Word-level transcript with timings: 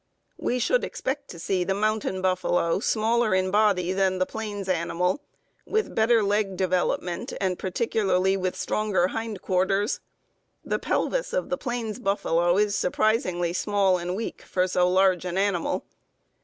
We 0.39 0.57
should 0.57 0.83
expect 0.83 1.27
to 1.29 1.37
see 1.37 1.63
the 1.63 1.75
mountain 1.75 2.23
buffalo 2.23 2.79
smaller 2.79 3.35
in 3.35 3.51
body 3.51 3.93
than 3.93 4.17
the 4.17 4.25
plains 4.25 4.67
animal, 4.67 5.21
with 5.67 5.93
better 5.93 6.23
leg 6.23 6.57
development, 6.57 7.33
and 7.39 7.59
particularly 7.59 8.35
with 8.35 8.55
stronger 8.55 9.09
hind 9.09 9.43
quarters. 9.43 9.99
The 10.65 10.79
pelvis 10.79 11.33
of 11.33 11.49
the 11.49 11.55
plains 11.59 11.99
buffalo 11.99 12.57
is 12.57 12.75
surprisingly 12.75 13.53
small 13.53 13.99
and 13.99 14.15
weak 14.15 14.41
for 14.41 14.67
so 14.67 14.89
large 14.89 15.23
an 15.23 15.37
animal. 15.37 15.85